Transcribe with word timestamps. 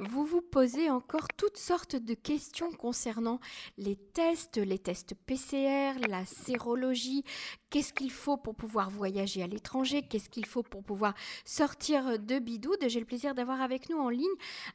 vous 0.00 0.24
vous 0.24 0.40
posez 0.40 0.88
encore 0.88 1.28
toutes 1.36 1.58
sortes 1.58 1.94
de 1.94 2.14
questions 2.14 2.72
concernant 2.72 3.38
les 3.76 3.96
tests, 3.96 4.56
les 4.56 4.78
tests 4.78 5.14
PCR, 5.26 5.92
la 6.08 6.24
sérologie. 6.24 7.22
Qu'est-ce 7.68 7.92
qu'il 7.92 8.10
faut 8.10 8.38
pour 8.38 8.54
pouvoir 8.54 8.88
voyager 8.88 9.42
à 9.42 9.46
l'étranger? 9.46 10.02
Qu'est-ce 10.02 10.30
qu'il 10.30 10.46
faut 10.46 10.62
pour 10.62 10.82
pouvoir 10.82 11.14
sortir 11.44 12.18
de 12.18 12.38
Bidoude 12.38 12.78
J'ai 12.88 13.00
le 13.00 13.06
plaisir 13.06 13.34
d'avoir 13.34 13.60
avec 13.60 13.90
nous 13.90 13.98
en 13.98 14.08
ligne 14.08 14.26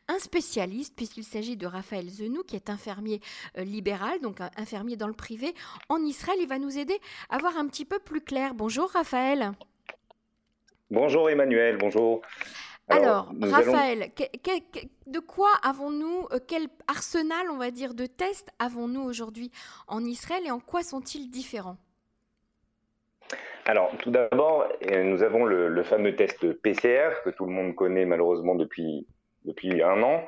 un 0.07 0.19
spécialiste, 0.19 0.95
puisqu'il 0.95 1.23
s'agit 1.23 1.57
de 1.57 1.65
Raphaël 1.65 2.07
Zenou, 2.07 2.43
qui 2.43 2.55
est 2.55 2.69
infirmier 2.69 3.19
euh, 3.57 3.63
libéral, 3.63 4.21
donc 4.21 4.39
infirmier 4.57 4.95
dans 4.95 5.07
le 5.07 5.13
privé 5.13 5.55
en 5.89 5.97
Israël. 6.03 6.37
Il 6.39 6.47
va 6.47 6.59
nous 6.59 6.77
aider 6.77 6.99
à 7.29 7.39
voir 7.39 7.57
un 7.57 7.67
petit 7.67 7.85
peu 7.85 7.97
plus 7.97 8.21
clair. 8.21 8.53
Bonjour 8.53 8.91
Raphaël. 8.91 9.53
Bonjour 10.91 11.31
Emmanuel, 11.31 11.77
bonjour. 11.77 12.21
Alors, 12.89 13.33
Raphaël, 13.41 14.11
de 15.07 15.19
quoi 15.19 15.49
avons-nous, 15.63 16.27
euh, 16.31 16.39
quel 16.47 16.67
arsenal, 16.87 17.49
on 17.49 17.57
va 17.57 17.71
dire, 17.71 17.95
de 17.95 18.05
tests 18.05 18.49
avons-nous 18.59 19.01
aujourd'hui 19.01 19.51
en 19.87 20.03
Israël 20.03 20.43
et 20.45 20.51
en 20.51 20.59
quoi 20.59 20.83
sont-ils 20.83 21.29
différents? 21.29 21.77
Alors, 23.65 23.91
tout 23.97 24.11
d'abord, 24.11 24.67
euh, 24.91 25.03
nous 25.03 25.23
avons 25.23 25.45
le, 25.45 25.83
fameux 25.83 26.15
test 26.15 26.53
PCR 26.61 27.09
que 27.23 27.31
tout 27.31 27.45
le 27.45 27.51
monde 27.51 27.73
connaît 27.73 28.05
malheureusement 28.05 28.53
depuis, 28.53 29.07
depuis 29.45 29.81
un 29.81 30.03
an, 30.03 30.23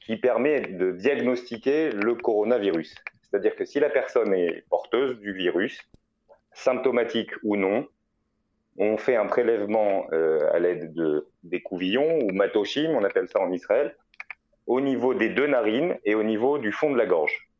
qui 0.00 0.16
permet 0.16 0.62
de 0.62 0.92
diagnostiquer 0.92 1.90
le 1.90 2.14
coronavirus. 2.14 2.94
C'est-à-dire 3.22 3.54
que 3.54 3.66
si 3.66 3.78
la 3.78 3.90
personne 3.90 4.32
est 4.32 4.64
porteuse 4.70 5.18
du 5.20 5.34
virus, 5.34 5.78
symptomatique 6.52 7.30
ou 7.42 7.56
non, 7.56 7.86
on 8.80 8.96
fait 8.96 9.14
un 9.14 9.26
prélèvement 9.26 10.06
euh, 10.12 10.50
à 10.52 10.58
l'aide 10.58 10.94
de, 10.94 11.28
des 11.42 11.60
couvillons 11.60 12.18
ou 12.22 12.32
matoshim, 12.32 12.90
on 12.96 13.04
appelle 13.04 13.28
ça 13.28 13.38
en 13.38 13.52
Israël, 13.52 13.94
au 14.66 14.80
niveau 14.80 15.12
des 15.12 15.28
deux 15.28 15.46
narines 15.46 15.98
et 16.04 16.14
au 16.14 16.22
niveau 16.22 16.58
du 16.58 16.72
fond 16.72 16.90
de 16.90 16.96
la 16.96 17.04
gorge. 17.04 17.50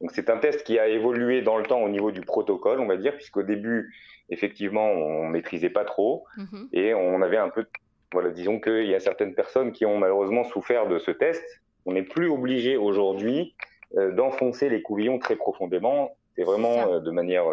Donc 0.00 0.10
c'est 0.10 0.28
un 0.28 0.36
test 0.38 0.64
qui 0.64 0.80
a 0.80 0.88
évolué 0.88 1.42
dans 1.42 1.56
le 1.56 1.62
temps 1.62 1.80
au 1.80 1.88
niveau 1.88 2.10
du 2.10 2.22
protocole, 2.22 2.80
on 2.80 2.86
va 2.86 2.96
dire, 2.96 3.14
puisqu'au 3.14 3.44
début, 3.44 3.94
effectivement, 4.28 4.90
on 4.90 5.28
maîtrisait 5.28 5.70
pas 5.70 5.84
trop 5.84 6.24
mhm. 6.36 6.68
et 6.72 6.92
on 6.92 7.22
avait 7.22 7.38
un 7.38 7.48
peu, 7.48 7.64
voilà, 8.12 8.30
disons 8.30 8.58
qu'il 8.58 8.86
y 8.86 8.96
a 8.96 9.00
certaines 9.00 9.34
personnes 9.34 9.70
qui 9.70 9.86
ont 9.86 9.96
malheureusement 9.96 10.42
souffert 10.42 10.88
de 10.88 10.98
ce 10.98 11.12
test. 11.12 11.44
On 11.86 11.92
n'est 11.92 12.02
plus 12.02 12.28
obligé 12.28 12.76
aujourd'hui 12.76 13.54
euh, 13.96 14.10
d'enfoncer 14.10 14.68
les 14.68 14.82
couvillons 14.82 15.20
très 15.20 15.36
profondément. 15.36 16.16
C'est 16.34 16.42
vraiment 16.42 16.94
euh, 16.94 16.98
de 16.98 17.12
manière 17.12 17.44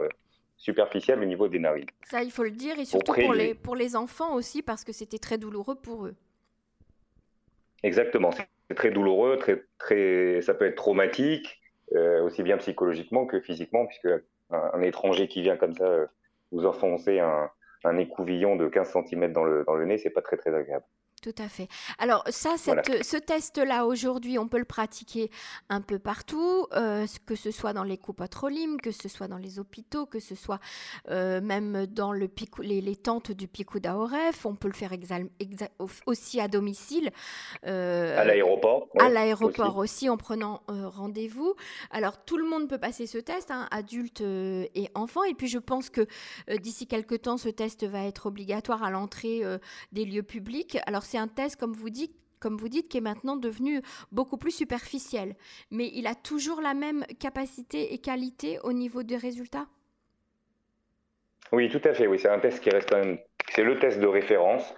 superficielle 0.63 1.19
au 1.19 1.25
niveau 1.25 1.49
des 1.49 1.59
narines. 1.59 1.89
Ça, 2.05 2.23
il 2.23 2.31
faut 2.31 2.43
le 2.43 2.51
dire, 2.51 2.79
et 2.79 2.85
surtout 2.85 3.11
pour, 3.13 3.33
les, 3.33 3.53
pour 3.53 3.75
les 3.75 3.97
enfants 3.97 4.33
aussi, 4.33 4.61
parce 4.61 4.85
que 4.85 4.93
c'était 4.93 5.17
très 5.17 5.37
douloureux 5.37 5.75
pour 5.75 6.05
eux. 6.05 6.15
Exactement, 7.83 8.31
c'est 8.31 8.75
très 8.75 8.91
douloureux, 8.91 9.37
très, 9.37 9.65
très, 9.77 10.41
ça 10.41 10.53
peut 10.53 10.65
être 10.65 10.77
traumatique, 10.77 11.61
euh, 11.93 12.23
aussi 12.23 12.43
bien 12.43 12.55
psychologiquement 12.57 13.25
que 13.25 13.41
physiquement, 13.41 13.85
puisque 13.85 14.07
un, 14.51 14.81
étranger 14.81 15.27
qui 15.27 15.41
vient 15.41 15.57
comme 15.57 15.73
ça 15.73 15.83
euh, 15.83 16.05
vous 16.53 16.65
enfoncer 16.65 17.19
un, 17.19 17.49
un 17.83 17.97
écouvillon 17.97 18.55
de 18.55 18.69
15 18.69 18.93
cm 19.09 19.33
dans 19.33 19.43
le, 19.43 19.65
dans 19.65 19.75
le 19.75 19.85
nez, 19.85 19.97
c'est 19.97 20.11
pas 20.11 20.21
très 20.21 20.37
très 20.37 20.55
agréable. 20.55 20.85
Tout 21.23 21.33
à 21.37 21.47
fait. 21.47 21.69
Alors 21.99 22.25
ça, 22.27 22.55
ce 22.57 23.15
test-là, 23.15 23.85
aujourd'hui, 23.85 24.37
on 24.37 24.49
peut 24.49 24.57
le 24.57 24.65
pratiquer 24.65 25.31
un 25.69 25.79
peu 25.79 25.97
partout, 25.97 26.67
euh, 26.73 27.05
que 27.25 27.35
ce 27.35 27.49
soit 27.49 27.71
dans 27.71 27.85
les 27.85 27.97
copatrolimes, 27.97 28.81
que 28.81 28.91
ce 28.91 29.07
soit 29.07 29.29
dans 29.29 29.37
les 29.37 29.57
hôpitaux, 29.57 30.05
que 30.05 30.19
ce 30.19 30.35
soit 30.35 30.59
euh, 31.09 31.39
même 31.39 31.85
dans 31.85 32.11
le 32.11 32.29
les, 32.59 32.95
tentes 32.97 33.31
du 33.31 33.47
Picou 33.47 33.79
d'Aoref. 33.79 34.45
On 34.45 34.55
peut 34.55 34.67
le 34.67 34.73
faire 34.73 34.91
aussi 36.05 36.41
à 36.41 36.49
domicile. 36.49 37.09
Euh, 37.65 38.19
à 38.19 38.25
l'aéroport. 38.25 38.89
à 38.99 39.07
l'aéroport 39.07 39.77
aussi. 39.77 40.09
en 40.09 40.17
prenant 40.17 40.61
rendez-vous. 40.67 41.55
Alors 41.89 42.25
tout 42.25 42.35
le 42.35 42.45
monde 42.45 42.67
peut 42.67 42.79
passer 42.79 43.07
ce 43.07 43.17
test, 43.17 43.49
hein, 43.49 43.69
adultes 43.71 44.19
et 44.19 44.89
enfants. 44.93 45.23
Et 45.23 45.35
puis 45.35 45.47
je 45.47 45.59
pense 45.59 45.89
que 45.89 46.05
d'ici 46.59 46.85
quelques 46.85 47.21
temps, 47.21 47.37
ce 47.37 47.47
test 47.47 47.85
va 47.85 48.03
être 48.03 48.25
obligatoire 48.25 48.83
à 48.83 48.91
l'entrée 48.91 49.41
des 49.93 50.03
lieux 50.03 50.23
publics. 50.23 50.77
Alors 50.85 51.05
c'est 51.13 51.19
un 51.19 51.27
test, 51.27 51.59
comme 51.59 51.73
vous 51.73 51.91
dites, 51.91 52.15
comme 52.39 52.57
vous 52.57 52.69
dites, 52.69 52.89
qui 52.89 52.97
est 52.97 53.01
maintenant 53.01 53.35
devenu 53.35 53.81
beaucoup 54.11 54.37
plus 54.37 54.49
superficiel. 54.49 55.35
Mais 55.69 55.91
il 55.93 56.07
a 56.07 56.15
toujours 56.15 56.59
la 56.59 56.73
même 56.73 57.05
capacité 57.19 57.93
et 57.93 57.99
qualité 57.99 58.57
au 58.63 58.73
niveau 58.73 59.03
des 59.03 59.15
résultats? 59.15 59.67
Oui, 61.51 61.69
tout 61.69 61.81
à 61.83 61.93
fait. 61.93 62.07
Oui, 62.07 62.17
c'est 62.17 62.29
un 62.29 62.39
test 62.39 62.63
qui 62.63 62.71
reste 62.71 62.95
C'est 63.51 63.63
le 63.63 63.77
test 63.77 63.99
de 63.99 64.07
référence. 64.07 64.73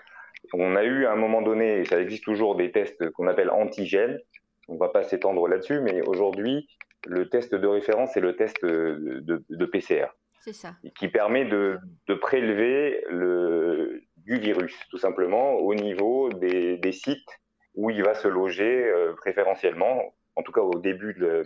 On 0.53 0.75
a 0.75 0.83
eu 0.83 1.05
à 1.05 1.13
un 1.13 1.15
moment 1.15 1.41
donné, 1.41 1.79
et 1.79 1.85
ça 1.85 2.01
existe 2.01 2.25
toujours, 2.25 2.57
des 2.57 2.69
tests 2.69 3.09
qu'on 3.11 3.27
appelle 3.27 3.49
antigènes. 3.49 4.19
On 4.67 4.73
ne 4.73 4.79
va 4.79 4.89
pas 4.89 5.03
s'étendre 5.03 5.47
là-dessus, 5.47 5.79
mais 5.79 6.01
aujourd'hui, 6.01 6.67
le 7.07 7.29
test 7.29 7.55
de 7.55 7.67
référence, 7.67 8.09
c'est 8.13 8.19
le 8.19 8.35
test 8.35 8.61
de, 8.61 9.65
PCR. 9.67 10.07
C'est 10.41 10.53
ça. 10.53 10.75
Qui 10.99 11.07
permet 11.07 11.45
de, 11.45 11.77
de 12.07 12.13
prélever 12.13 13.05
le, 13.09 14.04
du 14.25 14.39
virus, 14.39 14.75
tout 14.89 14.97
simplement, 14.97 15.53
au 15.53 15.75
niveau 15.75 16.29
des, 16.29 16.91
sites 16.91 17.29
où 17.75 17.89
il 17.89 18.03
va 18.03 18.15
se 18.15 18.27
loger 18.27 18.85
euh, 18.85 19.13
préférentiellement, 19.13 20.13
en 20.35 20.41
tout 20.41 20.51
cas 20.51 20.61
au 20.61 20.79
début 20.79 21.13
de, 21.13 21.45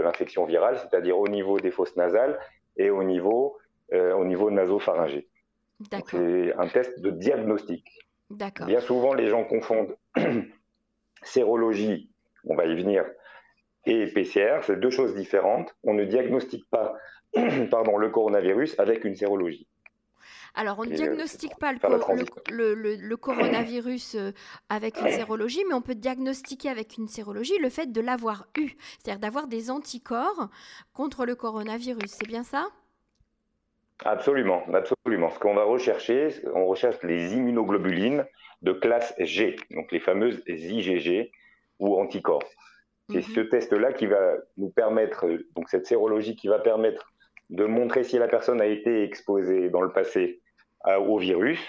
l'infection 0.00 0.44
virale, 0.44 0.78
c'est-à-dire 0.78 1.18
au 1.18 1.28
niveau 1.28 1.58
des 1.58 1.70
fosses 1.70 1.96
nasales 1.96 2.38
et 2.76 2.90
au 2.90 3.02
niveau, 3.02 3.56
euh, 3.92 4.12
au 4.14 4.24
niveau 4.24 4.50
nasopharyngé. 4.50 5.28
C'est 6.10 6.52
un 6.58 6.68
test 6.68 7.00
de 7.00 7.10
diagnostic. 7.10 7.86
Bien 8.66 8.80
souvent, 8.80 9.14
les 9.14 9.28
gens 9.28 9.44
confondent 9.44 9.96
sérologie, 11.22 12.10
on 12.44 12.54
va 12.54 12.66
y 12.66 12.76
venir, 12.76 13.04
et 13.86 14.06
PCR, 14.06 14.60
c'est 14.62 14.78
deux 14.78 14.90
choses 14.90 15.14
différentes. 15.14 15.74
On 15.82 15.94
ne 15.94 16.04
diagnostique 16.04 16.68
pas 16.70 16.94
pardon, 17.70 17.96
le 17.96 18.10
coronavirus 18.10 18.78
avec 18.78 19.04
une 19.04 19.14
sérologie. 19.14 19.66
Alors, 20.54 20.78
on 20.78 20.84
ne 20.84 20.92
euh, 20.92 20.94
diagnostique 20.94 21.56
pas 21.58 21.72
le, 21.72 23.14
coronavirus 23.16 24.14
euh, 24.16 24.32
avec 24.68 25.00
une 25.00 25.10
sérologie, 25.10 25.62
mais 25.68 25.74
on 25.74 25.82
peut 25.82 25.94
diagnostiquer 25.94 26.68
avec 26.68 26.96
une 26.98 27.08
sérologie 27.08 27.58
le 27.58 27.68
fait 27.68 27.92
de 27.92 28.00
l'avoir 28.00 28.46
eu, 28.58 28.70
c'est-à-dire 28.98 29.20
d'avoir 29.20 29.46
des 29.46 29.70
anticorps 29.70 30.48
contre 30.92 31.24
le 31.24 31.34
coronavirus. 31.34 32.10
C'est 32.10 32.28
bien 32.28 32.42
ça? 32.42 32.68
Absolument, 34.04 34.62
absolument. 34.72 35.30
Ce 35.30 35.38
qu'on 35.38 35.54
va 35.54 35.64
rechercher, 35.64 36.28
on 36.54 36.66
recherche 36.66 37.02
les 37.02 37.34
immunoglobulines 37.34 38.26
de 38.62 38.72
classe 38.72 39.14
G, 39.18 39.56
donc 39.70 39.92
les 39.92 40.00
fameuses 40.00 40.42
IgG 40.46 41.30
ou 41.78 41.98
anticorps. 42.00 42.44
C'est 43.10 43.26
mhm. 43.28 43.34
ce 43.34 43.40
test-là 43.40 43.92
qui 43.92 44.06
va 44.06 44.34
nous 44.56 44.70
permettre, 44.70 45.26
donc 45.54 45.68
cette 45.68 45.86
sérologie 45.86 46.36
qui 46.36 46.48
va 46.48 46.58
permettre 46.58 47.12
de 47.50 47.64
montrer 47.64 48.04
si 48.04 48.18
la 48.18 48.28
personne 48.28 48.60
a 48.60 48.66
été 48.66 49.02
exposée 49.02 49.68
dans 49.70 49.82
le 49.82 49.92
passé 49.92 50.39
au 50.84 51.18
virus, 51.18 51.60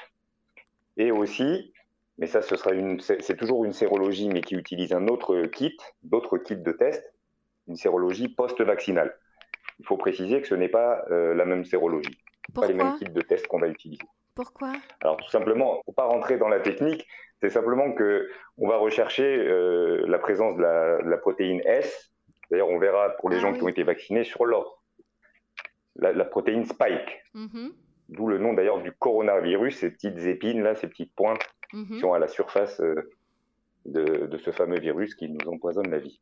et 0.98 1.12
aussi, 1.12 1.74
mais 2.18 2.28
ça 2.28 2.42
ce 2.42 2.56
sera 2.56 2.72
une, 2.72 3.00
c'est 3.00 3.38
toujours 3.38 3.66
une 3.66 3.74
sérologie, 3.74 4.30
mais 4.30 4.42
qui 4.42 4.56
utilise 4.56 4.94
un 4.94 5.08
autre 5.08 5.44
kit, 5.48 5.76
d'autres 6.04 6.38
kits 6.38 6.56
de 6.56 6.72
test, 6.72 7.14
une 7.68 7.76
sérologie 7.76 8.30
post-vaccinale. 8.30 9.18
Il 9.80 9.86
faut 9.86 9.98
préciser 9.98 10.42
que 10.42 10.48
ce 10.48 10.56
n'est 10.56 10.70
pas 10.70 11.04
euh, 11.10 11.34
la 11.34 11.46
même 11.46 11.66
sérologie, 11.66 12.18
pas 12.54 12.68
les 12.68 12.74
mêmes 12.74 12.96
kits 12.98 13.06
de 13.06 13.22
test 13.22 13.48
qu'on 13.48 13.60
va 13.60 13.68
utiliser. 13.68 14.04
Pourquoi? 14.36 14.74
Alors 15.02 15.18
tout 15.18 15.30
simplement, 15.30 15.82
pour 15.86 15.96
pas 15.96 16.06
rentrer 16.06 16.38
dans 16.38 16.48
la 16.48 16.60
technique, 16.60 17.08
c'est 17.42 17.50
simplement 17.50 17.92
que 17.94 18.30
on 18.58 18.68
va 18.68 18.78
rechercher 18.78 19.24
euh, 19.24 20.06
la 20.08 20.20
présence 20.20 20.56
de 20.56 20.62
la, 20.62 21.18
protéine 21.18 21.62
S. 21.66 22.14
D'ailleurs, 22.50 22.70
on 22.70 22.78
verra 22.78 23.10
pour 23.18 23.30
les 23.30 23.38
ah 23.38 23.40
gens 23.40 23.54
qui 23.54 23.64
ont 23.64 23.68
été 23.68 23.84
vaccinés 23.84 24.24
sur 24.24 24.46
l'or 24.46 24.84
la, 25.96 26.26
protéine 26.26 26.66
spike. 26.66 27.24
Mm-hmm. 27.36 27.72
D'où 28.12 28.28
le 28.28 28.38
nom 28.38 28.54
d'ailleurs 28.54 28.82
du 28.82 28.92
coronavirus, 28.92 29.78
ces 29.78 29.90
petites 29.90 30.20
épines 30.20 30.62
là, 30.62 30.76
ces 30.76 30.88
petites 30.88 31.16
pointes 31.16 31.48
mm-hmm. 31.74 31.88
qui 31.88 32.00
sont 32.00 32.12
à 32.12 32.20
la 32.20 32.28
surface 32.28 32.82
euh, 32.82 33.10
de, 33.86 34.38
ce 34.38 34.52
fameux 34.52 34.80
virus 34.80 35.16
qui 35.16 35.30
nous 35.30 35.50
empoisonne 35.50 35.90
la 35.90 36.00
vie. 36.00 36.20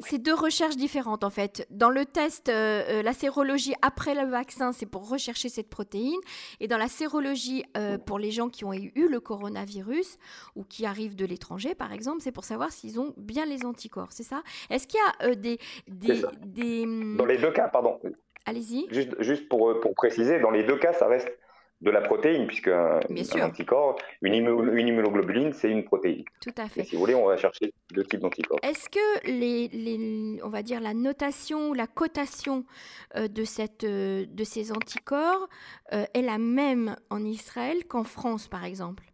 C'est 0.00 0.18
deux 0.18 0.34
recherches 0.34 0.76
différentes 0.76 1.24
en 1.24 1.30
fait. 1.30 1.66
Dans 1.70 1.88
le 1.88 2.04
test, 2.04 2.50
euh, 2.50 2.82
euh, 2.88 3.02
la 3.02 3.14
sérologie 3.14 3.72
après 3.80 4.14
le 4.14 4.28
vaccin, 4.28 4.72
c'est 4.72 4.84
pour 4.84 5.08
rechercher 5.08 5.48
cette 5.48 5.70
protéine. 5.70 6.20
Et 6.60 6.68
dans 6.68 6.76
la 6.76 6.88
sérologie 6.88 7.64
pour 8.04 8.18
les 8.18 8.30
gens 8.30 8.50
qui 8.50 8.66
ont 8.66 8.74
eu 8.74 9.08
le 9.08 9.20
coronavirus 9.20 10.18
ou 10.56 10.64
qui 10.64 10.84
arrivent 10.84 11.16
de 11.16 11.24
l'étranger, 11.24 11.74
par 11.74 11.94
exemple, 11.94 12.20
c'est 12.20 12.32
pour 12.32 12.44
savoir 12.44 12.70
s'ils 12.70 13.00
ont 13.00 13.14
bien 13.16 13.46
les 13.46 13.64
anticorps. 13.64 14.12
C'est 14.12 14.24
ça? 14.24 14.42
Est-ce 14.68 14.86
qu'il 14.86 15.00
y 15.00 15.26
a 15.26 15.34
des, 15.34 15.58
des, 15.86 16.22
des, 16.44 16.84
Dans 17.16 17.24
les 17.24 17.38
deux 17.38 17.52
cas, 17.52 17.68
pardon. 17.68 17.98
Allez-y. 18.48 18.86
Juste, 18.90 19.20
juste 19.20 19.48
pour, 19.48 19.78
pour, 19.80 19.94
préciser, 19.94 20.40
dans 20.40 20.50
les 20.50 20.62
deux 20.62 20.78
cas, 20.78 20.94
ça 20.94 21.06
reste 21.06 21.30
de 21.82 21.90
la 21.90 22.00
protéine, 22.00 22.46
puisque 22.46 22.68
un, 22.68 23.00
anticorps, 23.42 23.98
une, 24.22 24.34
immunoglobuline, 24.34 25.52
c'est 25.52 25.70
une 25.70 25.84
protéine. 25.84 26.24
Tout 26.40 26.54
à 26.56 26.66
fait. 26.66 26.82
si 26.82 26.96
vous 26.96 27.00
voulez, 27.00 27.14
on 27.14 27.26
va 27.26 27.36
chercher 27.36 27.72
deux 27.92 28.04
types 28.04 28.20
d'anticorps. 28.20 28.58
Est-ce 28.62 28.88
que 28.88 29.26
les, 29.26 29.68
les, 29.68 30.42
on 30.42 30.48
va 30.48 30.62
dire 30.62 30.80
la 30.80 30.94
notation 30.94 31.68
ou 31.68 31.74
la 31.74 31.86
cotation 31.86 32.64
euh, 33.16 33.28
de, 33.28 33.44
cette, 33.44 33.84
euh, 33.84 34.24
de 34.26 34.44
ces 34.44 34.72
anticorps 34.72 35.48
euh, 35.92 36.04
est 36.14 36.22
la 36.22 36.38
même 36.38 36.96
en 37.10 37.22
Israël 37.22 37.84
qu'en 37.86 38.04
France, 38.04 38.48
par 38.48 38.64
exemple? 38.64 39.04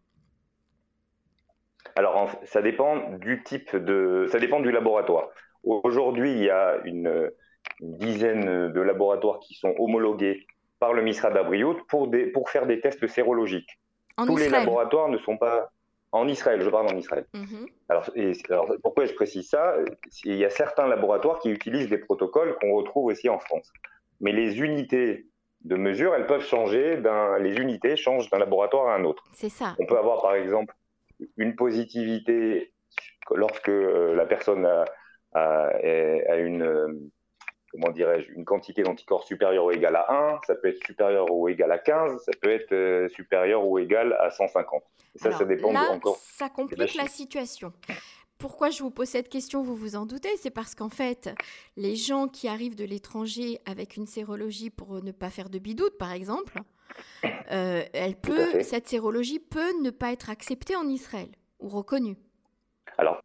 Alors, 1.96 2.30
ça 2.44 2.62
dépend 2.62 3.18
du 3.18 3.42
type 3.42 3.74
de, 3.74 4.26
ça 4.30 4.38
dépend 4.38 4.60
du 4.60 4.70
laboratoire. 4.70 5.28
Aujourd'hui, 5.64 6.32
il 6.32 6.44
y 6.44 6.50
a 6.50 6.78
une, 6.84 7.30
dizaine 7.80 8.72
de 8.72 8.80
laboratoires 8.80 9.40
qui 9.40 9.54
sont 9.54 9.74
homologués 9.78 10.46
par 10.78 10.92
le 10.92 11.02
MISRA 11.02 11.30
d'Abriout 11.30 11.78
pour, 11.88 12.10
pour 12.32 12.50
faire 12.50 12.66
des 12.66 12.80
tests 12.80 13.06
sérologiques. 13.06 13.78
Tous 14.26 14.36
les 14.36 14.48
laboratoires 14.48 15.08
ne 15.08 15.18
sont 15.18 15.36
pas 15.36 15.70
en 16.12 16.28
Israël, 16.28 16.62
je 16.62 16.70
parle 16.70 16.86
en 16.86 16.96
Israël. 16.96 17.26
Mhm. 17.34 17.66
alors, 17.88 18.72
pourquoi 18.82 19.04
je 19.04 19.12
précise 19.14 19.48
ça? 19.48 19.74
Il 20.24 20.36
y 20.36 20.44
a 20.44 20.50
certains 20.50 20.86
laboratoires 20.86 21.40
qui 21.40 21.50
utilisent 21.50 21.88
des 21.88 21.98
protocoles 21.98 22.56
qu'on 22.60 22.72
retrouve 22.74 23.06
aussi 23.06 23.28
en 23.28 23.40
France. 23.40 23.72
Mais 24.20 24.30
les 24.30 24.60
unités 24.60 25.26
de 25.62 25.74
mesure, 25.74 26.14
elles 26.14 26.26
peuvent 26.26 26.44
changer, 26.44 27.02
les 27.40 27.56
unités 27.56 27.96
changent 27.96 28.30
d'un 28.30 28.38
laboratoire 28.38 28.88
à 28.88 28.94
un 28.94 29.04
autre. 29.04 29.24
C'est 29.32 29.48
ça. 29.48 29.74
On 29.80 29.86
peut 29.86 29.98
avoir 29.98 30.22
par 30.22 30.34
exemple 30.34 30.74
une 31.36 31.56
positivité 31.56 32.72
lorsque 33.34 33.70
euh, 33.70 34.14
la 34.14 34.26
personne 34.26 34.66
a, 34.66 34.84
a, 35.32 36.36
une, 36.36 36.62
euh, 36.62 36.92
comment 37.74 37.92
dirais-je, 37.92 38.32
une 38.32 38.44
quantité 38.44 38.82
d'anticorps 38.82 39.24
supérieure 39.24 39.64
ou 39.64 39.70
égale 39.72 39.96
à 39.96 40.34
1, 40.36 40.40
ça 40.46 40.54
peut 40.54 40.68
être 40.68 40.84
supérieur 40.86 41.30
ou 41.30 41.48
égal 41.48 41.72
à 41.72 41.78
15, 41.78 42.22
ça 42.22 42.32
peut 42.40 42.50
être 42.50 42.72
euh, 42.72 43.08
supérieur 43.08 43.66
ou 43.66 43.78
égal 43.78 44.16
à 44.20 44.30
150. 44.30 44.82
ça, 45.16 45.32
ça 45.32 45.44
dépend 45.44 45.72
là, 45.72 45.90
encore. 45.90 46.16
Ça 46.16 46.48
complique 46.48 46.94
la 46.94 47.08
situation. 47.08 47.72
Pourquoi 48.38 48.70
je 48.70 48.82
vous 48.82 48.90
pose 48.90 49.08
cette 49.08 49.28
question, 49.28 49.62
vous 49.62 49.74
vous 49.74 49.96
en 49.96 50.06
doutez? 50.06 50.36
C'est 50.36 50.50
parce 50.50 50.74
qu'en 50.74 50.88
fait, 50.88 51.30
les 51.76 51.96
gens 51.96 52.28
qui 52.28 52.46
arrivent 52.46 52.76
de 52.76 52.84
l'étranger 52.84 53.60
avec 53.66 53.96
une 53.96 54.06
sérologie 54.06 54.70
pour 54.70 55.02
ne 55.02 55.12
pas 55.12 55.30
faire 55.30 55.50
de 55.50 55.58
bidoute, 55.58 55.98
par 55.98 56.12
exemple, 56.12 56.60
euh, 57.50 57.82
elle 57.92 58.14
peut, 58.14 58.62
cette 58.62 58.86
sérologie 58.86 59.40
peut 59.40 59.72
ne 59.82 59.90
pas 59.90 60.12
être 60.12 60.30
acceptée 60.30 60.76
en 60.76 60.86
Israël 60.86 61.28
ou 61.58 61.68
reconnue. 61.68 62.16
Alors, 62.98 63.20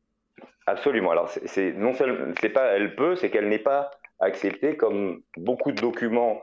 absolument. 0.66 1.12
Alors, 1.12 1.30
c'est 1.30 1.74
non 1.74 1.94
seulement, 1.94 2.34
c'est 2.40 2.50
pas, 2.50 2.68
elle 2.68 2.96
peut, 2.96 3.16
c'est 3.16 3.30
qu'elle 3.30 3.50
n'est 3.50 3.60
pas 3.60 3.92
acceptée 4.20 4.76
comme 4.76 5.22
beaucoup 5.38 5.72
de 5.72 5.82
documents 5.82 6.42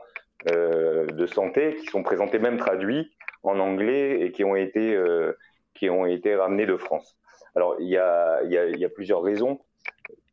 euh, 0.51 1.05
de 1.07 1.25
santé 1.25 1.75
qui 1.75 1.87
sont 1.87 2.03
présentés 2.03 2.39
même 2.39 2.57
traduits 2.57 3.11
en 3.43 3.59
anglais 3.59 4.21
et 4.21 4.31
qui 4.31 4.43
ont 4.43 4.55
été 4.55 4.95
euh, 4.95 5.33
qui 5.73 5.89
ont 5.89 6.05
été 6.05 6.35
ramenés 6.35 6.65
de 6.65 6.77
France. 6.77 7.17
Alors, 7.55 7.75
il 7.79 7.87
y 7.87 7.97
a, 7.97 8.43
y 8.43 8.57
a, 8.57 8.65
y 8.65 8.85
a 8.85 8.89
plusieurs 8.89 9.21
raisons. 9.21 9.59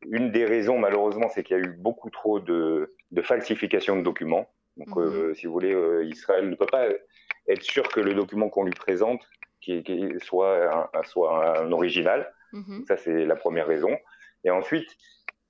Une 0.06 0.30
des 0.30 0.44
raisons, 0.44 0.78
malheureusement, 0.78 1.28
c'est 1.28 1.42
qu'il 1.42 1.56
y 1.56 1.60
a 1.60 1.62
eu 1.62 1.72
beaucoup 1.78 2.10
trop 2.10 2.40
de, 2.40 2.94
de 3.10 3.22
falsifications 3.22 3.96
de 3.96 4.02
documents. 4.02 4.50
Donc, 4.76 4.96
euh, 4.96 5.28
mhm. 5.28 5.34
si 5.34 5.46
vous 5.46 5.52
voulez, 5.52 5.74
Israël 6.06 6.48
ne 6.48 6.54
peut 6.54 6.66
pas 6.66 6.88
être 7.48 7.62
sûr 7.62 7.88
que 7.88 8.00
le 8.00 8.14
document 8.14 8.48
qu'on 8.48 8.64
lui 8.64 8.72
présente 8.72 9.26
qui, 9.60 9.82
soit, 10.22 10.88
un, 10.92 11.02
soit 11.04 11.58
un 11.60 11.72
original. 11.72 12.32
Mhm. 12.52 12.84
Ça, 12.86 12.96
c'est 12.96 13.24
la 13.24 13.36
première 13.36 13.66
raison. 13.66 13.96
Et 14.44 14.50
ensuite, 14.50 14.88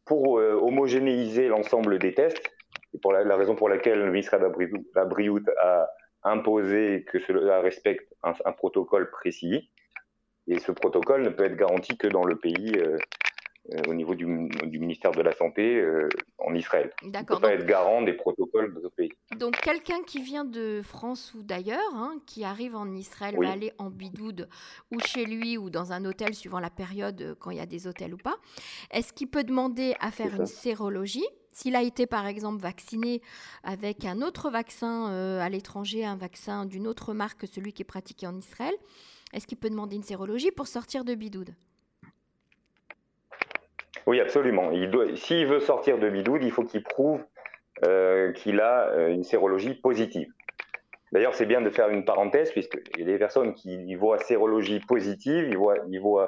pour 0.05 0.39
euh, 0.39 0.55
homogénéiser 0.55 1.49
l'ensemble 1.49 1.99
des 1.99 2.15
tests, 2.15 2.55
et 2.93 2.99
pour 2.99 3.12
la, 3.12 3.37
raison 3.37 3.55
pour 3.55 3.69
laquelle 3.69 4.01
le 4.01 4.11
ministère 4.11 4.41
Abriout 4.95 5.45
a 5.61 5.89
imposé 6.23 7.05
que 7.11 7.19
cela 7.19 7.61
respecte 7.61 8.12
un, 8.23 8.33
un, 8.45 8.53
protocole 8.53 9.11
précis, 9.11 9.71
et 10.47 10.59
ce 10.59 10.73
protocole 10.73 11.23
ne 11.23 11.31
peut 11.31 11.45
être 11.45 11.56
garanti 11.56 11.97
que 11.97 12.06
dans 12.06 12.25
le 12.25 12.37
pays 12.37 12.73
euh, 12.77 12.99
au 13.88 13.94
niveau 13.94 14.14
du, 14.14 14.26
ministère 14.26 15.12
de 15.12 15.22
la 15.22 15.32
Santé 15.32 15.76
euh, 15.76 16.08
en 16.38 16.55
Israël. 16.55 16.93
D'accord. 17.02 17.40
Pas 17.40 17.55
être 17.55 17.66
garant 17.66 18.02
des 18.02 18.12
protocoles 18.12 18.75
de 18.75 18.81
ce 18.81 18.88
pays. 18.88 19.11
Donc 19.38 19.58
quelqu'un 19.61 20.02
qui 20.02 20.20
vient 20.20 20.44
de 20.44 20.82
France 20.82 21.32
ou 21.34 21.43
d'ailleurs, 21.43 21.94
hein, 21.94 22.16
qui 22.26 22.44
arrive 22.44 22.76
en 22.76 22.93
Israël, 22.93 23.37
va 23.40 23.50
aller 23.50 23.72
en 23.78 23.90
bidoude 23.90 24.49
ou 24.93 25.00
chez 25.00 25.25
lui 25.25 25.56
ou 25.56 25.70
dans 25.70 25.93
un 25.93 26.05
hôtel, 26.05 26.34
suivant 26.34 26.61
la 26.61 26.70
période, 26.70 27.20
euh, 27.22 27.34
quand 27.38 27.50
il 27.50 27.56
y 27.56 27.61
a 27.61 27.66
des 27.66 27.87
hôtels 27.87 28.12
ou 28.12 28.19
pas. 28.19 28.37
Est-ce 28.90 29.12
qu'il 29.12 29.28
peut 29.28 29.44
demander 29.44 29.94
à 30.00 30.10
faire 30.10 30.34
une 30.34 30.46
sérologie? 30.46 31.26
S'il 31.52 31.76
a 31.76 31.82
été 31.82 32.06
par 32.06 32.26
exemple 32.26 32.60
vacciné 32.60 33.22
avec 33.62 34.05
un 34.05 34.22
autre 34.22 34.50
vaccin 34.50 35.06
à 35.38 35.49
l'étranger, 35.49 36.05
un 36.05 36.17
vaccin 36.17 36.67
d'une 36.67 36.88
autre 36.88 37.14
marque 37.14 37.43
que 37.43 37.46
celui 37.46 37.72
qui 37.72 37.82
est 37.82 37.84
pratiqué 37.84 38.26
en 38.26 38.37
Israël, 38.37 38.75
est-ce 39.32 39.46
qu'il 39.46 39.58
peut 39.58 39.70
demander 39.70 39.94
une 39.94 40.02
sérologie 40.02 40.50
pour 40.50 40.67
sortir 40.67 41.05
de 41.05 41.14
bidoude 41.14 41.55
oui, 44.06 44.21
absolument. 44.21 44.71
s'il 45.15 45.47
veut 45.47 45.61
sortir 45.61 45.99
de 45.99 46.09
bidoud, 46.09 46.43
il 46.43 46.51
faut 46.51 46.65
qu'il 46.65 46.83
prouve 46.83 47.25
euh, 47.87 48.33
qu'il 48.33 48.61
a 48.61 48.89
euh, 48.89 49.09
une 49.09 49.25
sérologie 49.25 49.75
positive. 49.75 50.29
D'ailleurs, 51.12 51.35
c'est 51.35 51.47
bien 51.47 51.61
de 51.61 51.71
faire 51.71 51.89
une 51.91 52.05
parenthèse, 52.05 52.53
a 52.56 53.05
des 53.05 53.19
personnes 53.19 53.55
qui 53.55 53.95
voient 53.95 54.19
sérologie 54.19 54.81
positive, 54.81 55.47
ils 55.49 55.56
voient, 55.56 55.77
ils 55.89 56.01
voient 56.01 56.27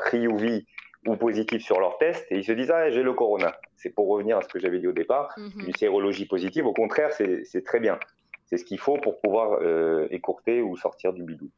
ou 1.06 1.16
positif 1.16 1.62
sur 1.62 1.80
leur 1.80 1.98
test, 1.98 2.26
et 2.30 2.36
ils 2.36 2.44
se 2.44 2.52
disent 2.52 2.70
Ah, 2.70 2.90
j'ai 2.90 3.02
le 3.02 3.12
corona. 3.12 3.56
C'est 3.76 3.90
pour 3.90 4.08
revenir 4.08 4.38
à 4.38 4.42
ce 4.42 4.48
que 4.48 4.58
j'avais 4.58 4.78
dit 4.78 4.88
au 4.88 4.92
départ. 4.92 5.32
Mhm. 5.36 5.66
Une 5.68 5.74
sérologie 5.74 6.26
positive, 6.26 6.66
au 6.66 6.72
contraire, 6.72 7.12
c'est 7.12 7.64
très 7.64 7.80
bien. 7.80 7.98
C'est 8.46 8.58
ce 8.58 8.64
qu'il 8.64 8.78
faut 8.78 8.96
pour 8.96 9.20
pouvoir 9.20 9.58
euh, 9.60 10.06
écourter 10.10 10.62
ou 10.62 10.76
sortir 10.76 11.12
du 11.12 11.24
bidou. 11.24 11.50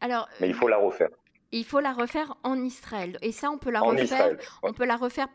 Alors, 0.00 0.28
Mais 0.40 0.48
il 0.48 0.54
faut 0.54 0.68
la 0.68 0.76
refaire. 0.76 1.08
Il 1.52 1.64
faut 1.64 1.80
la 1.80 1.92
refaire 1.92 2.36
en 2.42 2.56
Israël. 2.56 3.18
Et 3.22 3.32
ça, 3.32 3.50
on 3.50 3.58
peut 3.58 3.70
la 3.70 3.80
refaire. 3.80 4.36
On 4.62 4.72
peut 4.72 4.84
la 4.84 4.96
refaire 4.96 5.28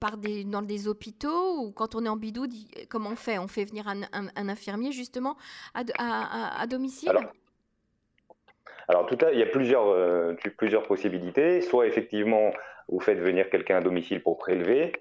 par 0.00 0.16
des, 0.16 0.44
dans 0.44 0.62
des 0.62 0.88
hôpitaux 0.88 1.58
ou 1.58 1.72
quand 1.72 1.94
on 1.94 2.04
est 2.04 2.08
en 2.08 2.16
bidou, 2.16 2.46
comment 2.88 3.10
on 3.10 3.16
fait? 3.16 3.38
On 3.38 3.48
fait 3.48 3.64
venir 3.64 3.86
un, 3.86 4.48
infirmier 4.48 4.92
justement 4.92 5.36
à, 5.74 5.82
à, 6.60 6.66
domicile? 6.66 7.12
Alors, 8.88 9.06
tout 9.06 9.18
à, 9.24 9.32
il 9.32 9.38
y 9.38 9.42
a 9.42 9.46
plusieurs, 9.46 9.88
euh, 9.88 10.34
plusieurs 10.56 10.82
possibilités. 10.82 11.60
Soit 11.60 11.86
effectivement, 11.86 12.50
vous 12.88 13.00
faites 13.00 13.18
venir 13.18 13.48
quelqu'un 13.48 13.76
à 13.76 13.80
domicile 13.80 14.22
pour 14.22 14.38
prélever, 14.38 14.92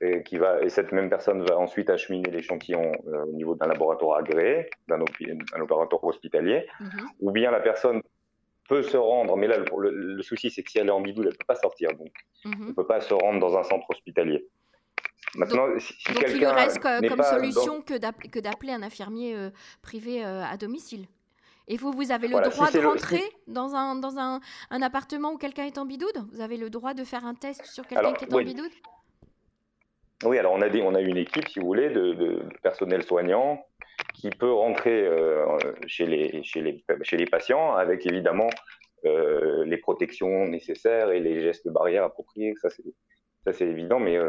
et, 0.00 0.22
qui 0.22 0.38
va, 0.38 0.62
et 0.62 0.68
cette 0.68 0.92
même 0.92 1.10
personne 1.10 1.44
va 1.44 1.58
ensuite 1.58 1.90
acheminer 1.90 2.30
l'échantillon 2.30 2.92
euh, 3.08 3.24
au 3.24 3.32
niveau 3.32 3.54
d'un 3.54 3.66
laboratoire 3.66 4.18
agréé, 4.18 4.70
d'un 4.86 4.98
laboratoire 5.56 6.04
hospitalier, 6.04 6.66
mhm. 6.80 7.08
ou 7.20 7.30
bien 7.30 7.50
la 7.50 7.60
personne 7.60 8.02
peut 8.68 8.82
se 8.82 8.96
rendre, 8.96 9.36
mais 9.36 9.48
là, 9.48 9.56
le, 9.58 10.22
souci, 10.22 10.50
c'est 10.50 10.62
que 10.62 10.70
si 10.70 10.78
elle 10.78 10.88
est 10.88 10.92
en 10.92 11.00
bidou, 11.00 11.22
elle 11.22 11.30
ne 11.30 11.34
peut 11.34 11.46
pas 11.46 11.56
sortir. 11.56 11.90
Donc, 11.96 12.12
mhm. 12.44 12.54
elle 12.60 12.66
ne 12.68 12.72
peut 12.72 12.86
pas 12.86 13.00
se 13.00 13.14
rendre 13.14 13.40
dans 13.40 13.56
un 13.56 13.64
centre 13.64 13.90
hospitalier. 13.90 14.46
Maintenant, 15.34 15.68
donc, 15.68 15.80
si, 15.80 15.94
il 16.06 16.40
ne 16.40 16.46
reste 16.46 16.78
comme 16.78 17.22
solution 17.22 17.82
que 17.82 17.98
d'appeler 18.38 18.72
un 18.72 18.82
infirmier 18.82 19.34
euh, 19.34 19.50
privé 19.82 20.24
euh, 20.24 20.44
à 20.44 20.56
domicile. 20.56 21.06
Et 21.66 21.76
vous, 21.76 21.92
vous 21.92 22.12
avez 22.12 22.28
le 22.28 22.40
droit 22.40 22.70
de 22.70 22.78
rentrer 22.78 23.22
dans, 23.46 23.74
un, 23.74 23.96
dans 23.96 24.18
un, 24.18 24.40
un 24.70 24.82
appartement 24.82 25.32
où 25.32 25.38
quelqu'un 25.38 25.64
est 25.64 25.76
en 25.76 25.84
bidoude 25.84 26.26
Vous 26.32 26.40
avez 26.40 26.56
le 26.56 26.70
droit 26.70 26.94
de 26.94 27.04
faire 27.04 27.26
un 27.26 27.34
test 27.34 27.66
sur 27.66 27.86
quelqu'un 27.86 28.14
qui 28.14 28.24
est 28.24 28.32
en 28.34 28.38
bidoude 28.38 28.70
Oui, 30.24 30.38
alors 30.38 30.52
on 30.52 30.62
a, 30.62 30.68
on 30.68 30.94
a 30.94 31.00
une 31.00 31.18
équipe, 31.18 31.46
si 31.48 31.58
vous 31.58 31.66
voulez, 31.66 31.90
de, 31.90 32.14
de 32.14 32.42
personnel 32.62 33.02
soignant 33.02 33.62
qui 34.18 34.30
peut 34.30 34.52
rentrer 34.52 35.06
euh, 35.06 35.46
chez, 35.86 36.04
les, 36.04 36.42
chez, 36.42 36.60
les, 36.60 36.84
chez 37.02 37.16
les 37.16 37.26
patients 37.26 37.74
avec 37.74 38.04
évidemment 38.04 38.50
euh, 39.04 39.64
les 39.64 39.76
protections 39.76 40.46
nécessaires 40.46 41.10
et 41.10 41.20
les 41.20 41.40
gestes 41.40 41.68
barrières 41.68 42.04
appropriés. 42.04 42.54
Ça, 42.60 42.68
c'est 42.70 43.66
évident, 43.66 44.00
mais 44.00 44.16
euh, 44.16 44.28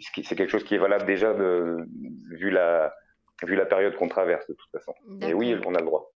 c'est 0.00 0.36
quelque 0.36 0.48
chose 0.48 0.64
qui 0.64 0.76
est 0.76 0.78
valable 0.78 1.06
déjà 1.06 1.34
de, 1.34 1.84
vu, 2.30 2.50
la, 2.50 2.94
vu 3.42 3.56
la 3.56 3.66
période 3.66 3.96
qu'on 3.96 4.08
traverse 4.08 4.46
de 4.46 4.54
toute 4.54 4.70
façon. 4.70 4.94
Et 5.22 5.34
oui, 5.34 5.56
on 5.66 5.74
a 5.74 5.80
le 5.80 5.86
droit. 5.86 6.12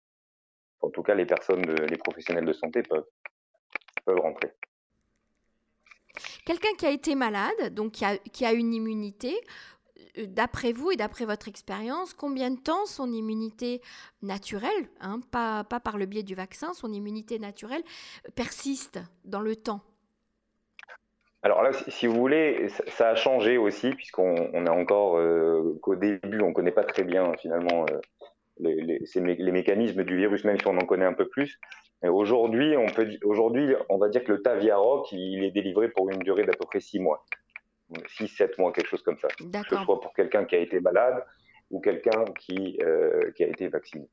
En 0.81 0.91
tout 0.91 1.01
cas, 1.01 1.15
les 1.15 1.25
personnes, 1.25 1.63
les 1.63 1.97
professionnels 1.97 2.45
de 2.45 2.53
santé 2.53 2.83
peuvent, 2.83 3.07
peuvent 4.05 4.19
rentrer. 4.19 4.51
Quelqu'un 6.45 6.75
qui 6.77 6.85
a 6.85 6.91
été 6.91 7.15
malade, 7.15 7.73
donc 7.73 7.93
qui 7.93 8.05
a, 8.05 8.17
qui 8.17 8.45
a 8.45 8.51
une 8.51 8.73
immunité, 8.73 9.33
d'après 10.27 10.71
vous 10.71 10.91
et 10.91 10.95
d'après 10.95 11.25
votre 11.25 11.47
expérience, 11.47 12.13
combien 12.13 12.51
de 12.51 12.59
temps 12.59 12.85
son 12.85 13.11
immunité 13.11 13.81
naturelle, 14.21 14.87
hein, 15.01 15.19
pas, 15.31 15.63
par 15.63 15.97
le 15.97 16.05
biais 16.05 16.23
du 16.23 16.35
vaccin, 16.35 16.73
son 16.73 16.91
immunité 16.91 17.39
naturelle 17.39 17.83
persiste 18.35 18.99
dans 19.25 19.41
le 19.41 19.55
temps? 19.55 19.81
Alors 21.41 21.61
là, 21.61 21.71
si 21.73 22.07
vous 22.07 22.15
voulez, 22.15 22.69
ça 22.87 23.09
a 23.09 23.15
changé 23.15 23.57
aussi, 23.57 23.91
puisqu'on 23.91 24.49
on 24.53 24.65
a 24.65 24.71
encore 24.71 25.17
euh, 25.17 25.77
qu'au 25.81 25.95
début, 25.95 26.39
on 26.41 26.49
ne 26.49 26.53
connaît 26.53 26.71
pas 26.71 26.85
très 26.85 27.03
bien 27.03 27.33
finalement 27.33 27.85
euh, 27.91 27.99
les, 28.59 29.01
les, 29.15 29.51
mécanismes 29.51 30.05
du 30.05 30.15
virus, 30.15 30.45
même 30.45 30.57
si 30.57 30.67
on 30.67 30.77
en 30.77 30.85
connaît 30.85 31.05
un 31.05 31.13
peu 31.13 31.27
plus. 31.27 31.59
Aujourd'hui, 32.01 32.75
on 32.77 32.85
on 33.89 33.97
va 33.97 34.09
dire 34.09 34.23
que 34.23 34.31
le 34.31 34.41
Taviaroc, 34.41 35.11
il 35.11 35.43
est 35.43 35.51
délivré 35.51 35.89
pour 35.89 36.09
une 36.09 36.19
durée 36.19 36.45
d'à 36.45 36.53
peu 36.53 36.65
près 36.65 36.79
six 36.79 36.99
mois. 36.99 37.25
6-7 37.91 38.59
mois, 38.59 38.71
quelque 38.71 38.89
chose 38.89 39.03
comme 39.03 39.17
ça. 39.17 39.27
Que 39.27 39.69
ce 39.69 39.83
soit 39.83 39.99
pour 39.99 40.13
quelqu'un 40.13 40.45
qui 40.45 40.55
a 40.55 40.59
été 40.59 40.79
malade 40.79 41.23
ou 41.71 41.79
quelqu'un 41.79 42.25
qui, 42.39 42.77
euh, 42.83 43.31
qui 43.31 43.43
a 43.43 43.47
été 43.47 43.67
vacciné. 43.67 44.07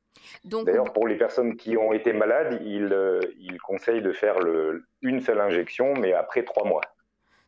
D'ailleurs, 0.44 0.92
pour 0.92 1.06
les 1.06 1.16
personnes 1.16 1.56
qui 1.56 1.76
ont 1.76 1.92
été 1.92 2.12
malades, 2.12 2.60
il, 2.64 2.92
euh, 2.92 3.20
il 3.38 3.58
conseille 3.60 4.02
de 4.02 4.12
faire 4.12 4.38
le, 4.38 4.84
une 5.02 5.20
seule 5.20 5.40
injection, 5.40 5.94
mais 5.94 6.12
après 6.12 6.42
3 6.42 6.66
mois, 6.66 6.80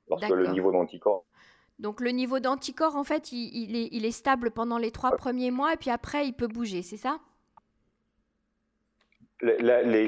lorsque 0.08 0.28
le 0.28 0.48
niveau 0.48 0.70
d'anticorps. 0.70 1.24
Donc 1.78 2.00
le 2.00 2.10
niveau 2.10 2.40
d'anticorps, 2.40 2.96
en 2.96 3.04
fait, 3.04 3.32
il, 3.32 3.50
il, 3.54 3.76
est, 3.76 3.88
il, 3.92 4.04
est, 4.04 4.12
stable 4.12 4.50
pendant 4.50 4.78
les 4.78 4.90
trois 4.90 5.16
premiers 5.16 5.50
mois, 5.50 5.72
et 5.72 5.76
puis 5.76 5.90
après, 5.90 6.26
il 6.26 6.32
peut 6.32 6.46
bouger, 6.46 6.82
c'est 6.82 6.96
ça? 6.96 7.18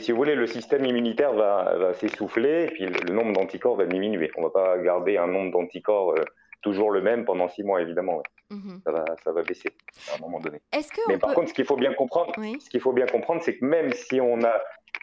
Si 0.01 0.13
vous 0.13 0.17
voulez, 0.17 0.35
le 0.35 0.47
système 0.47 0.85
immunitaire 0.85 1.33
va, 1.33 1.93
s'essouffler 1.95 2.65
et 2.65 2.67
puis 2.69 2.87
le, 2.87 3.13
nombre 3.13 3.33
d'anticorps 3.33 3.77
va 3.77 3.87
diminuer. 3.87 4.31
On 4.37 4.43
ne 4.43 4.47
va 4.47 4.53
pas 4.53 4.79
garder 4.79 5.17
un 5.17 5.27
nombre 5.27 5.51
d'anticorps 5.53 6.13
euh, 6.13 6.25
toujours 6.63 6.91
le 6.91 7.01
même 7.01 7.25
pendant 7.25 7.49
six 7.49 7.63
mois, 7.63 7.83
évidemment. 7.83 8.23
Mhm. 8.51 8.81
ça, 8.85 8.93
va, 8.93 9.05
ça 9.25 9.33
va 9.33 9.43
baisser 9.43 9.71
à 10.13 10.17
un 10.17 10.21
moment 10.21 10.39
donné. 10.39 10.61
Mais 11.09 11.19
par 11.19 11.35
contre, 11.35 11.49
ce 11.49 11.55
qu'il 11.55 11.65
faut 11.65 11.77
bien 11.77 11.95
comprendre, 11.95 12.33
ce 12.37 12.71
qu'il 12.71 12.81
faut 12.81 12.93
bien 12.93 13.07
comprendre, 13.07 13.43
c'est 13.43 13.57
que 13.57 13.65
même 13.65 13.93
si 13.93 14.21
on 14.21 14.43
a 14.45 14.61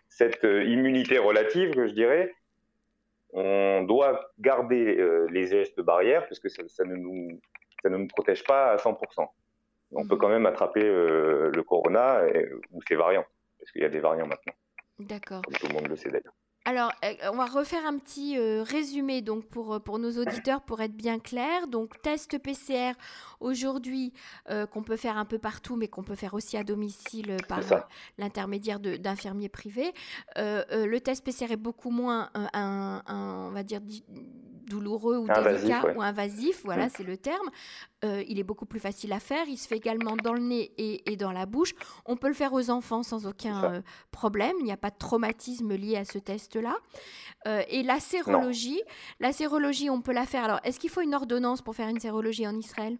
cette 0.08 0.46
euh, 0.46 0.64
immunité 0.64 1.18
relative, 1.18 1.74
que 1.74 1.88
je 1.88 1.94
dirais, 1.94 2.34
on 3.34 3.84
doit 3.84 4.32
garder 4.40 4.98
euh, 4.98 5.28
les 5.30 5.48
gestes 5.48 5.82
barrières 5.82 6.28
parce 6.28 6.40
que 6.40 6.50
ça, 6.50 6.84
ne 6.84 6.96
nous, 6.96 7.40
ça 7.82 7.90
ne 7.90 7.98
nous 7.98 8.08
protège 8.08 8.44
pas 8.44 8.72
à 8.72 8.76
100%. 8.78 9.28
On 9.94 10.08
peut 10.08 10.16
mhm. 10.16 10.22
quand 10.22 10.30
même 10.30 10.46
attraper 10.46 10.84
le 10.84 11.64
corona 11.64 12.22
ou 12.72 12.82
ses 12.88 12.96
variants 12.96 13.26
parce 13.62 13.72
qu'il 13.72 13.82
y 13.82 13.86
a 13.86 13.90
des 13.90 14.00
variants 14.00 14.28
maintenant. 14.28 14.54
D'accord. 15.00 15.44
Comme 15.44 15.54
tout 15.56 15.68
le 15.68 15.74
monde 15.74 15.88
le 15.88 15.96
sait 15.96 16.10
d'ailleurs. 16.10 16.34
Alors, 16.64 16.92
euh, 17.04 17.14
on 17.34 17.38
va 17.38 17.46
refaire 17.48 17.86
un 17.88 17.98
petit 17.98 18.38
euh, 18.38 18.62
résumé 18.62 19.24
donc 19.24 19.46
pour, 19.46 19.74
euh, 19.74 19.80
pour 19.80 19.98
nos 19.98 20.20
auditeurs 20.20 20.62
pour 20.62 20.80
être 20.82 20.96
bien 20.96 21.18
clair. 21.18 21.68
Donc, 21.68 22.00
test 22.04 22.38
PCR 22.38 22.92
aujourd'hui 23.40 24.14
qu'on 24.72 24.84
peut 24.84 24.96
faire 24.96 25.18
un 25.18 25.26
peu 25.26 25.40
partout, 25.40 25.76
mais 25.76 25.88
qu'on 25.88 26.04
peut 26.04 26.16
faire 26.16 26.34
aussi 26.34 26.58
à 26.58 26.64
domicile 26.64 27.38
par 27.48 27.62
l'intermédiaire 28.18 28.80
d'infirmiers 28.80 29.50
privés. 29.50 29.94
le 30.36 30.98
test 31.00 31.24
PCR 31.24 31.54
est 31.54 31.58
beaucoup 31.58 31.90
moins, 31.90 32.30
un, 32.36 33.02
on 33.08 33.52
va 33.52 33.64
dire, 33.64 33.82
douloureux 34.72 35.18
ou 35.18 35.28
délicat 35.28 35.84
ou 35.96 36.02
invasif, 36.02 36.62
voilà, 36.64 36.88
mm. 36.88 36.92
c'est 36.96 37.04
le 37.04 37.18
terme. 37.18 37.50
Euh, 38.04 38.24
il 38.28 38.40
est 38.40 38.44
beaucoup 38.44 38.66
plus 38.66 38.80
facile 38.80 39.14
à 39.14 39.20
faire. 39.20 39.46
Il 39.48 39.58
se 39.58 39.68
fait 39.68 39.78
également 39.78 40.16
dans 40.16 40.34
le 40.34 40.40
nez 40.40 40.72
et, 40.78 41.16
dans 41.18 41.32
la 41.32 41.46
bouche. 41.46 41.74
On 42.06 42.18
peut 42.18 42.28
le 42.28 42.34
faire 42.34 42.54
aux 42.54 42.70
enfants 42.70 43.04
sans 43.04 43.28
aucun 43.28 43.64
euh, 43.64 43.82
problème. 44.12 44.54
Il 44.60 44.66
n'y 44.66 44.72
a 44.72 44.78
pas 44.78 44.90
de 44.90 44.98
traumatisme 44.98 45.76
lié 45.76 45.98
à 45.98 46.06
ce 46.06 46.18
test-là. 46.18 46.76
Euh, 47.48 47.64
et 47.70 47.84
la 47.84 48.00
sérologie, 48.00 48.82
la 49.20 49.32
sérologie, 49.34 49.90
on 49.90 50.02
peut 50.02 50.14
la 50.14 50.26
faire. 50.26 50.44
Alors, 50.44 50.60
est-ce 50.64 50.80
qu'il 50.80 50.90
faut 50.90 51.02
une 51.02 51.14
ordonnance 51.14 51.62
pour 51.62 51.76
faire 51.76 51.90
une 51.90 52.00
sérologie 52.00 52.48
en 52.48 52.56
Israël? 52.56 52.98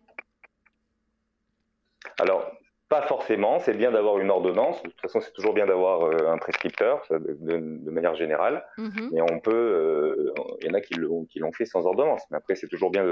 Alors, 2.20 2.44
pas 2.92 3.04
forcément, 3.04 3.58
c'est 3.60 3.74
bien 3.74 3.90
d'avoir 3.90 4.20
une 4.20 4.30
ordonnance. 4.30 4.84
De 4.84 4.90
toute 4.90 5.00
façon, 5.00 5.22
c'est 5.22 5.32
toujours 5.32 5.54
bien 5.54 5.66
d'avoir 5.66 6.02
euh, 6.02 6.28
un 6.30 6.38
prescripteur, 6.38 7.02
de, 7.10 7.90
manière 7.90 8.16
générale. 8.16 8.66
Mhm. 8.78 9.12
Mais 9.14 9.22
on 9.22 9.40
peut, 9.40 9.56
euh, 9.56 10.34
il 10.60 10.68
y 10.68 10.70
en 10.70 10.74
a 10.74 10.82
qui 10.82 10.96
l'ont 10.96 11.54
fait 11.54 11.64
sans 11.64 11.86
ordonnance. 11.86 12.24
Mais 12.30 12.38
après, 12.38 12.56
c'est 12.56 12.68
toujours 12.68 12.92
bien 12.92 13.06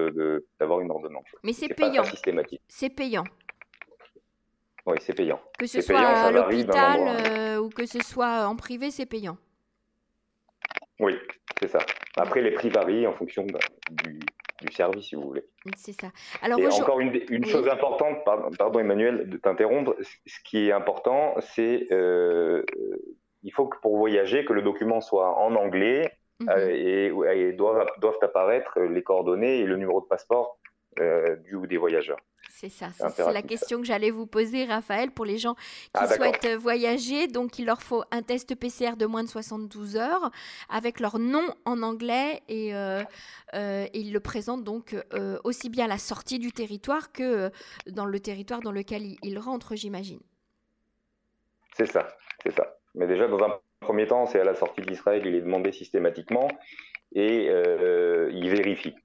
d'avoir 0.59 0.81
une 0.81 0.91
ordonnance. 0.91 1.23
Mais 1.43 1.53
c'est 1.53 1.69
payant. 1.69 2.03
C'est 2.67 2.89
payant. 2.89 3.23
Oui, 4.85 4.97
c'est 4.99 5.15
payant. 5.15 5.39
Que 5.57 5.65
ce 5.65 5.79
soit 5.79 5.97
à 5.97 6.29
l'hôpital 6.29 6.99
euh, 7.07 7.57
ou 7.59 7.69
que 7.69 7.85
ce 7.85 7.99
soit 7.99 8.47
en 8.47 8.57
privé, 8.57 8.91
c'est 8.91 9.05
payant. 9.05 9.37
Oui, 10.99 11.17
c'est 11.57 11.69
ça. 11.69 11.79
Après, 12.17 12.41
les 12.41 12.51
prix 12.51 12.67
varient 12.67 13.07
en 13.07 13.13
fonction 13.13 13.45
bah, 13.45 13.59
du, 13.91 14.19
du 14.61 14.73
service, 14.73 15.07
si 15.07 15.15
vous 15.15 15.23
voulez. 15.23 15.45
C'est 15.77 15.99
ça. 15.99 16.09
Alors, 16.41 16.59
Et 16.59 16.67
encore 16.67 16.99
une, 16.99 17.19
une 17.29 17.45
chose 17.45 17.67
importante, 17.67 18.23
pardon, 18.25 18.79
Emmanuel 18.79 19.29
de 19.29 19.37
t'interrompre, 19.37 19.95
ce 20.01 20.39
qui 20.43 20.67
est 20.67 20.71
important, 20.71 21.35
c'est 21.39 21.87
euh, 21.91 22.63
il 23.43 23.51
faut 23.51 23.67
que 23.67 23.77
pour 23.79 23.97
voyager, 23.97 24.45
que 24.45 24.53
le 24.53 24.61
document 24.61 25.01
soit 25.01 25.37
en 25.39 25.55
anglais 25.55 26.11
mhm. 26.39 26.49
euh, 26.49 27.31
et, 27.33 27.53
doivent, 27.53 27.87
doivent 27.99 28.17
apparaître 28.21 28.79
les 28.79 29.03
coordonnées 29.03 29.59
et 29.59 29.65
le 29.65 29.77
numéro 29.77 30.01
de 30.01 30.07
passeport 30.07 30.58
euh, 31.01 31.35
du 31.37 31.55
ou 31.55 31.67
des 31.67 31.77
voyageurs. 31.77 32.19
C'est 32.59 32.67
ça, 32.69 32.89
c'est 32.91 33.31
la 33.31 33.41
question 33.41 33.79
que 33.79 33.85
j'allais 33.85 34.11
vous 34.11 34.25
poser, 34.25 34.65
Raphaël, 34.65 35.11
pour 35.11 35.23
les 35.23 35.37
gens 35.37 35.55
qui 35.55 35.91
ah, 35.93 36.07
souhaitent 36.07 36.57
voyager. 36.57 37.27
Donc, 37.27 37.57
il 37.57 37.65
leur 37.65 37.81
faut 37.81 38.03
un 38.11 38.21
test 38.21 38.53
PCR 38.53 38.97
de 38.97 39.05
moins 39.05 39.23
de 39.23 39.29
72 39.29 39.95
heures 39.95 40.29
avec 40.67 40.99
leur 40.99 41.19
nom 41.19 41.43
en 41.63 41.81
anglais 41.83 42.41
et, 42.49 42.75
euh, 42.75 43.01
euh, 43.53 43.85
ils 43.93 44.11
le 44.11 44.19
présentent 44.19 44.65
donc 44.65 44.93
euh, 45.13 45.39
aussi 45.45 45.69
bien 45.69 45.85
à 45.85 45.87
la 45.87 45.97
sortie 45.97 46.37
du 46.37 46.51
territoire 46.51 47.13
que 47.13 47.49
dans 47.87 48.05
le 48.05 48.19
territoire 48.19 48.59
dans 48.59 48.73
lequel 48.73 49.03
ils, 49.23 49.39
rentrent, 49.39 49.75
j'imagine. 49.75 50.19
C'est 51.77 51.85
ça, 51.85 52.09
c'est 52.43 52.53
ça. 52.53 52.75
Mais 52.93 53.07
déjà, 53.07 53.29
dans 53.29 53.41
un 53.41 53.57
premier 53.79 54.05
temps, 54.05 54.25
c'est 54.25 54.41
à 54.41 54.43
la 54.43 54.55
sortie 54.55 54.81
d'Israël, 54.81 55.25
il 55.25 55.33
est 55.33 55.41
demandé 55.41 55.71
systématiquement 55.71 56.49
et 57.13 57.45
il 57.45 58.49
vérifie. 58.49 58.95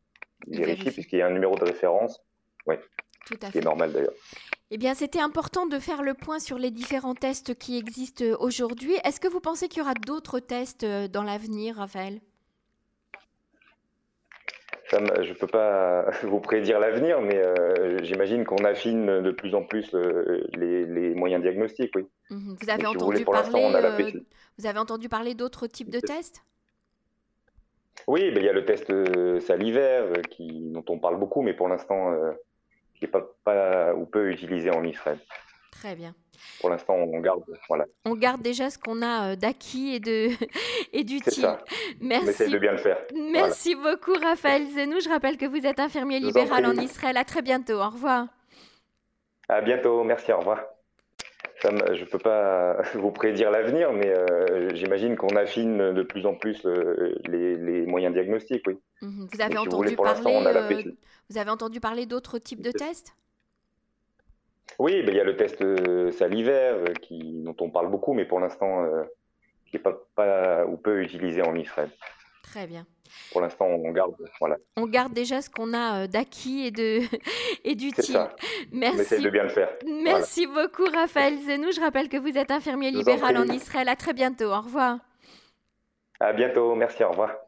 Il, 0.47 0.59
vérifie, 0.59 0.91
puisqu'il 0.91 1.19
y 1.19 1.23
a 1.23 1.27
un 1.27 1.31
numéro 1.31 1.57
de 1.57 1.65
référence. 1.65 2.21
Oui. 2.67 2.77
Tout 3.27 3.39
à 3.43 3.47
fait. 3.47 3.59
C'est 3.59 3.65
normal 3.65 3.93
d'ailleurs. 3.93 4.13
Eh 4.71 4.79
bien, 4.79 4.95
c'était 4.95 5.21
important 5.21 5.67
de 5.67 5.79
faire 5.79 6.03
le 6.03 6.15
point 6.15 6.39
sur 6.39 6.59
les 6.59 6.71
différents 6.71 7.15
tests 7.15 7.57
qui 7.57 7.79
existent 7.79 8.25
aujourd'hui. 8.41 8.95
Est-ce 9.05 9.21
que 9.21 9.29
vous 9.29 9.41
pensez 9.41 9.69
qu'il 9.69 9.79
y 9.79 9.83
aura 9.83 9.95
d'autres 9.95 10.41
tests 10.41 10.85
euh, 10.85 11.09
dans 11.09 11.23
l'avenir, 11.23 11.77
Raphaël? 11.77 12.21
Je 14.91 15.29
ne 15.31 15.35
peux 15.35 15.47
pas 15.47 16.07
vous 16.23 16.41
prédire 16.41 16.79
l'avenir, 16.79 17.21
mais 17.21 17.37
euh, 17.37 18.03
j'imagine 18.03 18.45
qu'on 18.45 18.65
affine 18.65 19.23
de 19.23 19.31
plus 19.31 19.55
en 19.55 19.63
plus 19.63 19.95
euh, 19.95 20.47
les, 20.55 21.15
moyens 21.15 21.43
diagnostiques, 21.43 21.93
oui. 21.97 22.07
Mhm. 22.31 22.57
Vous, 22.61 22.71
avez 22.71 22.87
entendu 22.87 23.25
parler, 23.25 24.25
vous 24.59 24.67
avez 24.67 24.79
entendu 24.79 25.09
parler 25.09 25.35
d'autres 25.35 25.67
types 25.67 25.91
de 25.91 26.01
tests? 26.01 26.43
Oui, 28.07 28.31
ben, 28.31 28.39
il 28.43 28.47
y 28.47 28.49
a 28.49 28.53
le 28.53 28.65
test 28.65 28.93
salivaire 29.41 30.13
qui, 30.31 30.71
dont 30.71 30.85
on 30.89 30.99
parle 30.99 31.19
beaucoup, 31.19 31.43
mais 31.43 31.55
pour 31.55 31.69
l'instant, 31.69 32.15
qui 32.95 33.05
n'est 33.05 33.11
pas, 33.11 33.27
pas, 33.45 33.95
ou 33.95 34.07
peu 34.07 34.31
utilisé 34.31 34.71
en 34.71 34.85
Israël. 34.85 35.19
Très 35.71 35.97
bien. 35.97 36.15
Pour 36.61 36.71
l'instant, 36.71 36.95
on 36.95 37.21
garde, 37.21 37.43
voilà. 37.69 37.85
On 38.05 38.15
garde 38.15 38.41
déjà 38.41 38.71
ce 38.71 38.79
qu'on 38.79 39.03
a 39.03 39.33
euh, 39.33 39.37
d'acquis 39.37 39.95
et 39.95 40.01
de 40.01 40.29
et 40.93 41.05
d'utile. 41.05 41.57
Merci. 42.01 42.27
On 42.27 42.31
essaie 42.31 42.49
de 42.49 42.59
bien 42.59 42.73
le 42.73 42.79
faire. 42.79 42.99
Merci 43.15 43.75
beaucoup, 43.75 44.15
Raphaël 44.15 44.67
Zenou. 44.75 45.01
Je 45.01 45.09
rappelle 45.09 45.37
que 45.37 45.47
vous 45.47 45.67
êtes 45.67 45.81
infirmier 45.81 46.21
libéral 46.21 46.65
en, 46.67 46.73
Israël. 46.73 47.17
À 47.17 47.25
très 47.25 47.43
bientôt. 47.43 47.81
Au 47.81 47.91
revoir. 47.91 48.27
À 49.49 49.61
bientôt. 49.61 50.05
Merci. 50.05 50.33
Au 50.33 50.39
revoir. 50.39 50.74
Je 51.71 52.01
ne 52.01 52.09
peux 52.09 52.19
pas 52.19 52.83
vous 52.95 53.11
prédire 53.11 53.51
l'avenir, 53.51 53.93
mais 53.93 54.09
euh, 54.09 54.75
j'imagine 54.75 55.17
qu'on 55.17 55.37
affine 55.37 55.93
de 55.93 56.03
plus 56.03 56.27
en 56.27 56.35
plus 56.35 56.65
euh, 56.67 57.15
les, 57.27 57.57
les, 57.57 57.87
moyens 57.87 58.15
diagnostiques, 58.15 58.65
oui. 58.67 58.79
Mhm. 59.03 59.29
Vous 59.33 59.41
avez 59.41 59.59
entendu 59.59 59.97
parler 59.97 60.95
vous 61.31 61.39
avez 61.39 61.51
entendu 61.51 61.81
parler 61.81 62.07
d'autres 62.07 62.39
types 62.39 62.61
de 62.61 62.71
tests? 62.71 63.17
Oui, 64.79 65.03
ben, 65.03 65.15
il 65.15 65.17
y 65.17 65.21
a 65.21 65.25
le 65.25 65.37
test 65.37 65.61
euh, 65.63 66.11
salivaire 66.13 66.75
euh, 66.75 66.93
qui, 66.95 67.43
dont 67.43 67.57
on 67.61 67.71
parle 67.71 67.91
beaucoup, 67.91 68.13
mais 68.13 68.25
pour 68.25 68.41
l'instant, 68.41 68.85
euh, 68.85 69.05
qui 69.67 69.77
n'est 69.77 69.83
pas, 69.83 69.97
pas, 70.15 70.67
ou 70.67 70.77
peu 70.77 71.03
utilisé 71.03 71.43
en 71.43 71.55
Israël. 71.55 71.91
Très 72.43 72.67
bien. 72.67 72.87
Pour 73.33 73.41
l'instant, 73.41 73.67
on 73.67 73.91
garde, 73.91 74.15
voilà. 74.41 74.57
On 74.77 74.87
garde 74.87 75.13
déjà 75.13 75.43
ce 75.43 75.51
qu'on 75.51 75.75
a 75.75 76.07
d'acquis 76.07 76.67
et 76.67 76.71
de 76.71 77.01
et 77.65 77.75
d'utile. 77.75 78.29
Merci. 78.73 78.97
On 78.97 79.01
essaie 79.01 79.21
de 79.21 79.31
bien 79.31 79.43
le 79.45 79.49
faire. 79.49 79.71
Merci 79.87 80.47
beaucoup, 80.47 80.85
Raphaël 80.85 81.39
Zenou. 81.41 81.73
Je 81.73 81.81
rappelle 81.81 82.09
que 82.09 82.17
vous 82.17 82.37
êtes 82.39 82.51
infirmier 82.51 82.91
libéral 82.91 83.37
en, 83.37 83.43
en 83.43 83.53
Israël. 83.53 83.89
À 83.89 83.97
très 83.97 84.13
bientôt. 84.13 84.53
Au 84.53 84.61
revoir. 84.61 84.99
À 86.21 86.33
bientôt. 86.33 86.75
Merci. 86.75 87.05
Au 87.05 87.11
revoir. 87.11 87.44